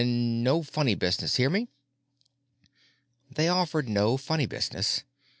[0.01, 1.67] And no funny business, hear me?"
[3.29, 5.03] They offered no funny business.